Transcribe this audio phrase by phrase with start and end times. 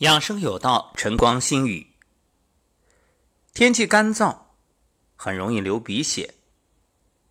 [0.00, 1.86] 养生有道，晨光心语。
[3.52, 4.34] 天气干燥，
[5.14, 6.36] 很容易流鼻血，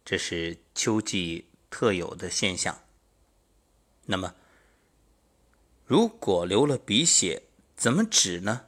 [0.05, 2.77] 这是秋季特有的现象。
[4.05, 4.35] 那么，
[5.83, 7.41] 如果流了鼻血，
[7.75, 8.67] 怎么止呢？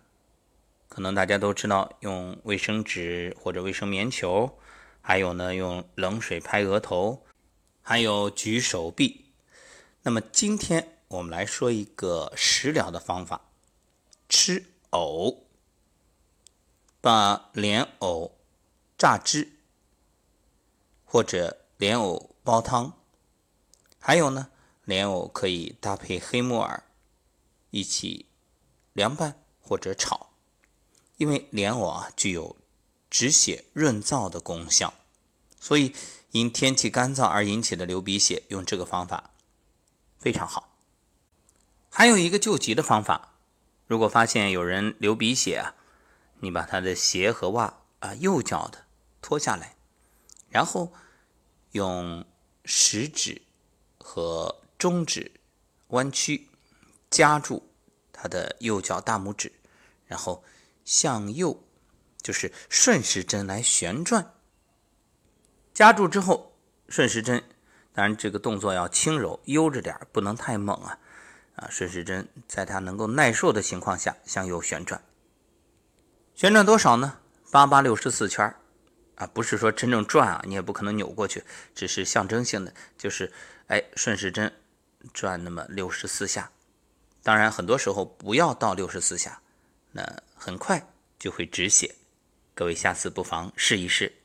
[0.89, 4.57] 可能大家都知道，用卫生纸或者卫生棉球，
[4.99, 7.23] 还有呢，用冷水拍额头，
[7.83, 9.25] 还有举手臂。
[10.01, 13.39] 那么，今天我们来说一个食疗的方法。
[14.33, 15.43] 吃藕，
[17.01, 18.37] 把莲藕
[18.97, 19.57] 榨汁，
[21.03, 22.93] 或者莲藕煲汤，
[23.99, 24.49] 还有呢，
[24.85, 26.85] 莲藕可以搭配黑木耳
[27.71, 28.27] 一起
[28.93, 30.29] 凉拌或者炒，
[31.17, 32.55] 因为莲藕啊具有
[33.09, 34.93] 止血润燥的功效，
[35.59, 35.93] 所以
[36.31, 39.31] 因天气干燥而引起的流鼻血，用这个方法
[40.17, 40.77] 非常好。
[41.89, 43.27] 还有一个救急的方法。
[43.91, 45.75] 如果发现有人流鼻血啊，
[46.39, 48.85] 你把他的鞋和袜啊右脚的
[49.21, 49.75] 脱下来，
[50.47, 50.93] 然后
[51.73, 52.25] 用
[52.63, 53.41] 食指
[53.97, 55.33] 和中指
[55.89, 56.47] 弯曲
[57.09, 57.69] 夹住
[58.13, 59.51] 他的右脚大拇指，
[60.05, 60.41] 然后
[60.85, 61.61] 向右
[62.21, 64.35] 就是顺时针来旋转，
[65.73, 66.55] 夹住之后
[66.87, 67.43] 顺时针，
[67.91, 70.97] 当然这个动作要轻柔悠着点不能太猛啊。
[71.55, 75.03] 啊，顺时针在它能够耐受的情况下向右旋转，
[76.33, 77.19] 旋转多少呢？
[77.51, 78.55] 八八六十四圈
[79.15, 81.43] 啊，不是说真正转啊，你也不可能扭过去，
[81.75, 83.31] 只是象征性的，就是
[83.67, 84.53] 哎，顺时针
[85.13, 86.49] 转那么六十四下。
[87.21, 89.41] 当然，很多时候不要到六十四下，
[89.91, 90.87] 那很快
[91.19, 91.93] 就会止血。
[92.55, 94.20] 各位下次不妨试一试。